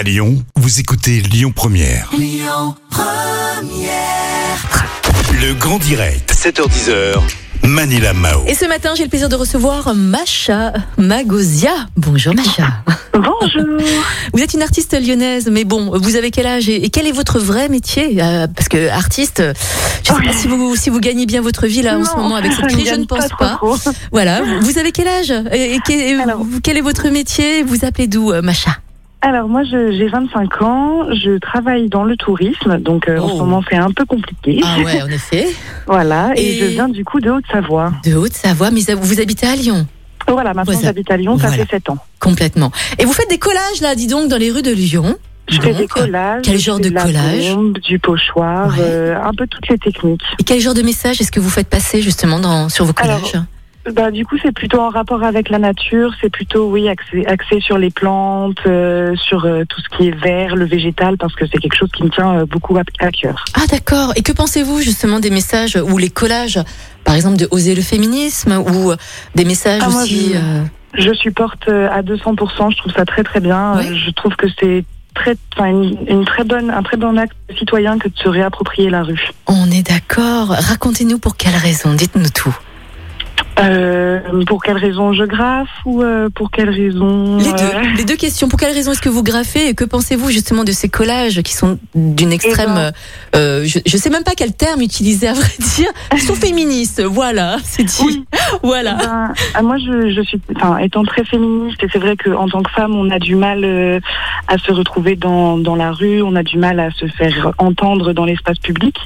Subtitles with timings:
[0.00, 2.10] À Lyon, vous écoutez Lyon Première.
[5.42, 7.18] Le grand direct, 7h10h.
[7.64, 8.42] Manila Mao.
[8.46, 11.72] Et ce matin, j'ai le plaisir de recevoir Macha Magosia.
[11.98, 12.82] Bonjour Macha.
[13.12, 13.66] Bonjour.
[14.32, 17.38] Vous êtes une artiste lyonnaise, mais bon, vous avez quel âge et quel est votre
[17.38, 19.42] vrai métier Euh, Parce que artiste,
[20.02, 22.16] je ne sais pas si vous, si vous gagnez bien votre vie là en ce
[22.16, 23.56] moment avec cette crise, je ne pense pas.
[23.56, 23.76] trop.
[24.12, 27.62] Voilà, vous avez quel âge et, et que- Alors- quel est votre métier?
[27.62, 28.70] Vous appelez d'où, euh, Macha?
[29.22, 33.30] Alors moi j'ai 25 ans, je travaille dans le tourisme, donc euh, en Oh.
[33.32, 34.60] ce moment c'est un peu compliqué.
[34.64, 35.46] Ah ouais, en effet.
[35.86, 36.40] Voilà, et...
[36.42, 37.92] Et- je viens du coup de Haute-Savoie.
[38.04, 39.86] De Haute-Savoie, mais vous habitez à Lyon
[40.26, 40.88] Voilà, maintenant Voilà.
[40.88, 41.66] j'habite à Lyon, ça Voilà.
[41.66, 41.98] fait 7 ans.
[42.18, 42.70] Complètement.
[42.98, 45.16] Et vous faites des collages là, dis donc, dans les rues de Lyon
[45.48, 46.42] Je fais des collages.
[46.44, 48.76] quel genre de la collage bombe, Du pochoir, Ouais.
[48.80, 50.22] euh, un peu toutes les techniques.
[50.38, 53.20] Et quel genre de message est-ce que vous faites passer justement dans, sur vos Alors,
[53.20, 53.42] collages
[53.94, 56.12] Bah, du coup, c'est plutôt en rapport avec la nature.
[56.20, 60.14] C'est plutôt, oui, axé, axé sur les plantes, euh, sur euh, tout ce qui est
[60.16, 63.10] vert, le végétal, parce que c'est quelque chose qui me tient euh, beaucoup à, à
[63.10, 63.44] cœur.
[63.54, 64.12] Ah d'accord.
[64.16, 66.58] Et que pensez-vous justement des messages ou les collages,
[67.04, 68.92] par exemple de oser le féminisme ou
[69.34, 70.62] des messages Ah, moi, aussi je- euh,
[70.94, 72.70] Je supporte à 200%.
[72.70, 73.80] Je trouve ça très très bien.
[73.82, 78.08] Je trouve que c'est très, une, une très bonne, un très bon acte citoyen que
[78.08, 79.28] de se réapproprier la rue.
[79.46, 80.48] On est d'accord.
[80.50, 81.92] Racontez-nous pour quelle raison.
[81.94, 82.56] Dites-nous tout.
[83.60, 87.96] Euh, pour quelle raison je graffe ou euh, pour quelle raison Les euh, deux.
[87.98, 88.48] Les deux questions.
[88.48, 91.54] Pour quelle raison est-ce que vous graffez et que pensez-vous justement de ces collages qui
[91.54, 92.74] sont d'une extrême.
[92.74, 92.92] ben-
[93.36, 95.90] euh, je, je sais même pas quel terme utiliser à vrai dire.
[96.12, 97.02] Ils sont féministes.
[97.02, 97.56] Voilà.
[97.64, 98.02] C'est dit.
[98.04, 98.24] Oui.
[98.62, 98.94] Voilà.
[98.94, 102.62] Ben, ah, moi, je, je suis, enfin, étant très féministe, et c'est vrai qu'en tant
[102.62, 104.00] que femme, on a du mal euh,
[104.48, 108.12] à se retrouver dans, dans la rue, on a du mal à se faire entendre
[108.12, 108.96] dans l'espace public.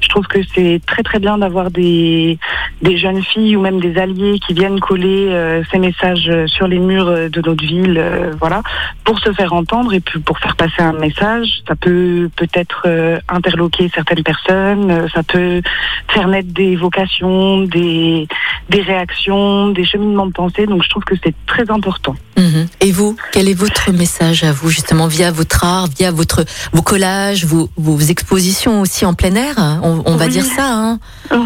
[0.00, 2.38] Je trouve que c'est très très bien d'avoir des,
[2.82, 6.66] des jeunes filles ou même des alliés qui viennent coller euh, ces messages euh, sur
[6.68, 8.02] les murs euh, de notre ville,
[8.38, 8.62] voilà,
[9.04, 11.48] pour se faire entendre et puis pour faire passer un message.
[11.68, 12.86] Ça peut peut-être
[13.28, 15.60] interloquer certaines personnes, ça peut
[16.08, 18.26] faire naître des vocations, des,
[18.68, 20.66] des réactions, des cheminements de pensée.
[20.66, 22.14] Donc je trouve que c'est très important.
[22.36, 22.66] Mhm.
[22.80, 26.82] Et vous, quel est votre message à vous, justement, via votre art, via votre, vos
[26.82, 29.54] collages, vos, vos expositions aussi en plein air?
[29.82, 30.30] On, on va Oui.
[30.32, 30.98] dire ça, hein?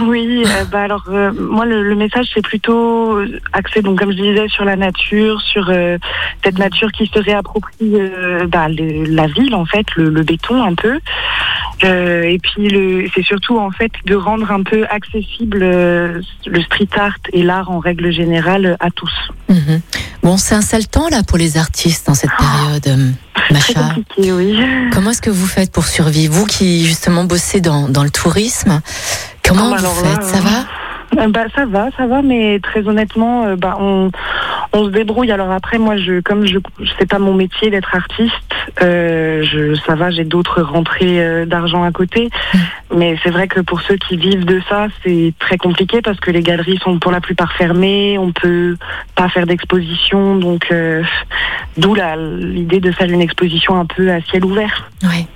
[0.08, 3.18] Oui, euh, bah alors euh, moi le, le message c'est plutôt
[3.52, 5.98] axé donc comme je disais sur la nature, sur euh,
[6.42, 10.62] cette nature qui se réapproprie euh, bah, le- la ville en fait, le, le béton
[10.62, 10.98] un peu.
[11.84, 17.14] Euh, et puis c'est surtout en fait de rendre un peu accessible le street art
[17.32, 19.12] et l'art en règle générale à tous.
[19.48, 19.80] Mhm.
[20.22, 23.14] Bon, c'est un sale temps là pour les artistes dans cette période,
[23.60, 24.58] Très compliqué, oui.
[24.92, 26.34] Comment est-ce que vous faites pour survivre?
[26.34, 28.80] Vous qui justement bossez dans, dans le tourisme,
[29.46, 30.22] comment Ah, bah vous là, faites?
[30.24, 30.66] Ça va?
[31.12, 34.10] Bah ça va, ça va, mais très honnêtement, euh, bah on
[34.72, 35.30] on se débrouille.
[35.32, 36.58] Alors après, moi, je comme je
[36.98, 38.32] c'est pas mon métier d'être artiste,
[38.82, 42.30] euh, je ça va, j'ai d'autres rentrées euh, d'argent à côté.
[42.94, 46.30] Mais c'est vrai que pour ceux qui vivent de ça, c'est très compliqué parce que
[46.30, 48.76] les galeries sont pour la plupart fermées, on peut
[49.14, 51.02] pas faire d'exposition, donc euh,
[51.76, 54.90] d'où la- l'idée de faire une exposition un peu à ciel ouvert.
[55.02, 55.26] Oui.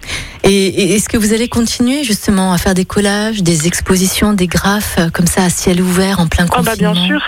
[0.44, 4.97] Et, est-ce que vous allez continuer justement à faire des collages, des expositions, des graphes
[4.99, 7.22] euh, comme ça à ciel ouvert en plein Ah confinement bah bien sûr.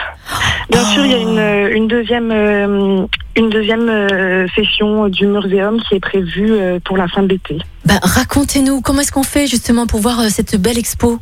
[0.70, 0.92] Bien Oh.
[0.94, 5.80] sûr, il y a une, euh, une deuxième euh, une deuxième euh, session du muséum
[5.82, 7.58] qui est prévue euh, pour la fin de l'été.
[7.84, 11.18] Bah, racontez-nous, comment est-ce qu'on fait justement pour voir euh, cette belle expo?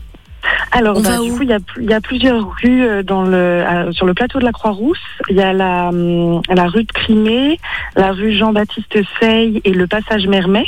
[0.75, 3.23] Alors, bah, du où coup, il y a, il y a plusieurs rues euh, dans
[3.23, 4.99] le, sur le plateau de la Croix-Rousse.
[5.29, 7.59] Il y a la, hum, la rue de Crimée,
[7.95, 10.65] la rue Jean-Baptiste Sey et le passage Mermet.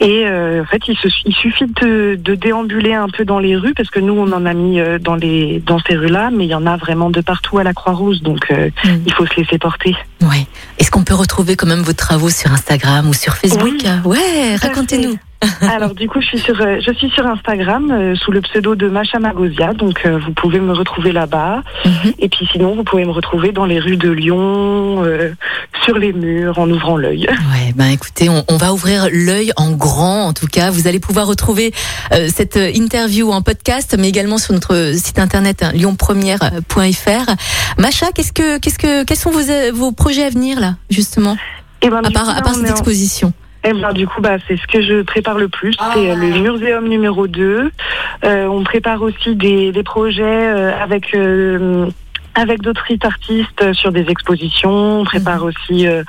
[0.00, 3.56] Et euh, en fait, il, se- il suffit de, de déambuler un peu dans les
[3.56, 6.44] rues parce que nous, on en a mis euh, dans, les, dans ces rues-là, mais
[6.44, 8.22] il y en a vraiment de partout à la Croix-Rousse.
[8.22, 8.88] Donc, euh, Mm.
[9.06, 9.96] il faut se laisser porter.
[10.22, 10.46] Ouais.
[10.78, 14.56] Est-ce qu'on peut retrouver quand même vos travaux sur Instagram ou sur Facebook Oui, Ouais,
[14.56, 15.16] racontez-nous.
[15.62, 18.74] Alors du coup, je suis sur, euh, je suis sur Instagram euh, sous le pseudo
[18.74, 21.62] de Macha Magosia, donc euh, vous pouvez me retrouver là-bas.
[21.84, 22.12] Mhm.
[22.18, 25.32] Et puis sinon, vous pouvez me retrouver dans les rues de Lyon, euh,
[25.84, 27.28] sur les murs, en ouvrant l'œil.
[27.52, 30.70] Ouais, ben écoutez, on, on va ouvrir l'œil en grand en tout cas.
[30.70, 31.72] Vous allez pouvoir retrouver
[32.28, 37.32] cette interview en podcast, mais également sur notre site internet hein, lyonpremière.fr.
[37.78, 39.42] Macha, qu'est-ce que, qu'est-ce que, quels sont vos,
[39.74, 40.51] vos projets à venir?
[40.54, 41.36] Là, justement,
[41.82, 43.32] Et ben, à part, coup, à part on cette exposition
[43.64, 45.74] Eh ben, du coup, bah, c'est ce que je prépare le plus.
[45.94, 47.70] C'est euh, le muséum numéro 2.
[48.24, 51.88] Euh, on prépare aussi des, des projets euh, avec euh,
[52.34, 55.00] avec d'autres street artistes sur des expositions.
[55.00, 56.02] On prépare aussi euh,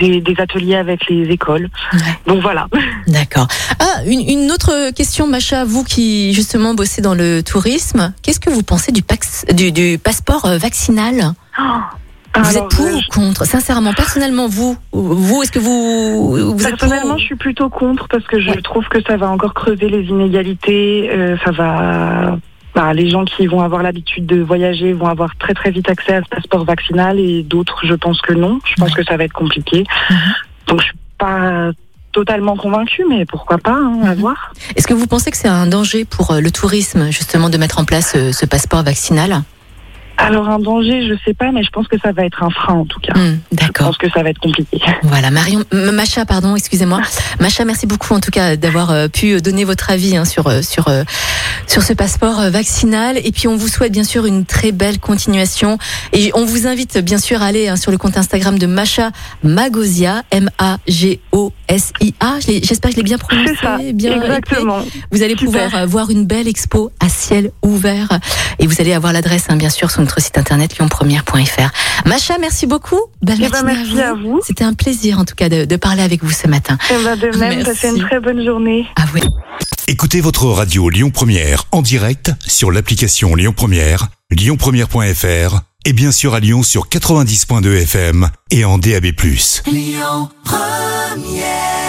[0.00, 1.68] des, des ateliers avec les écoles.
[1.92, 1.98] Ouais.
[2.28, 2.68] Donc voilà.
[3.08, 3.48] D'accord.
[3.80, 8.48] Ah, une, une autre question, Macha, vous qui justement bossez dans le tourisme, qu'est-ce que
[8.50, 11.32] vous pensez du, pax, du, du passeport vaccinal?
[11.58, 11.62] Oh,
[12.42, 13.44] Vous êtes pour euh, ou contre?
[13.44, 16.78] Sincèrement, personnellement, vous, vous, est-ce que vous, vous êtes pour?
[16.78, 18.62] Personnellement, je suis plutôt contre parce que je Ouais.
[18.62, 21.08] trouve que ça va encore creuser les inégalités.
[21.12, 22.36] euh, ça va.
[22.74, 26.16] bah, les gens qui vont avoir l'habitude de voyager vont avoir très très vite accès
[26.16, 28.60] à ce passeport vaccinal et d'autres, je pense que non.
[28.66, 29.02] Je pense Ouais.
[29.02, 29.84] que ça va être compliqué.
[30.10, 30.16] Mhm.
[30.68, 31.70] Donc, je suis pas
[32.12, 34.20] totalement convaincue, mais pourquoi pas, hein, à Mhm.
[34.20, 34.52] voir.
[34.74, 37.78] Est-ce que vous pensez que c'est un danger pour euh, le tourisme, justement, de mettre
[37.78, 39.42] en place ce passeport vaccinal?
[40.18, 42.74] Alors, un danger, je sais pas, mais je pense que ça va être un frein
[42.74, 43.12] en tout cas.
[43.14, 43.88] Hmm, Je D'accord.
[43.88, 44.80] pense que ça va être compliqué.
[45.02, 47.00] Voilà, Marion, M- Macha, pardon, excusez-moi.
[47.40, 50.62] Macha, merci beaucoup en tout cas d'avoir euh, pu donner votre avis hein, sur euh,
[50.62, 51.04] sur euh,
[51.66, 53.18] sur ce passeport euh, vaccinal.
[53.24, 55.78] Et puis on vous souhaite bien sûr une très belle continuation.
[56.12, 59.10] Et on vous invite bien sûr à aller hein, sur le compte Instagram de Macha
[59.42, 60.76] Magosia, M-A-G-O-S-I-A.
[60.88, 63.54] Je l'ai- J'espère que je l'ai bien prononcé.
[63.54, 64.80] C'est ça, bien exactement.
[64.82, 65.02] écrit.
[65.12, 65.44] Vous allez Super.
[65.46, 68.08] pouvoir euh, voir une belle expo à ciel ouvert.
[68.58, 72.06] Et vous allez avoir l'adresse, hein, bien sûr, sur notre site internet lyonpremière.fr.
[72.06, 73.00] Macha, merci beaucoup.
[73.22, 74.40] Belle Eh ben, merci à vous.
[74.46, 76.78] C'était un plaisir en tout cas de, de parler avec vous ce matin.
[76.90, 78.86] Eh ben, de même, passez une très bonne journée.
[78.96, 79.20] Ah oui.
[79.88, 86.34] Écoutez votre radio Lyon Première en direct sur l'application Lyon Première, lyonpremière.fr et bien sûr
[86.34, 89.06] à Lyon sur 90.2 FM et en DAB+.
[89.66, 90.28] Lyon
[91.24, 91.85] yeah.